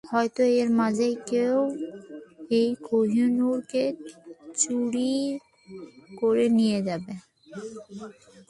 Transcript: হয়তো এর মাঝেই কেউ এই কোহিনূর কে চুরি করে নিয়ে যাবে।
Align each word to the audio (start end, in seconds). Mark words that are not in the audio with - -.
হয়তো 0.03 0.41
এর 0.57 0.69
মাঝেই 0.79 1.15
কেউ 1.29 1.57
এই 2.59 2.69
কোহিনূর 2.87 3.57
কে 3.71 3.83
চুরি 4.61 5.13
করে 6.19 6.45
নিয়ে 6.57 6.79
যাবে। 6.87 7.13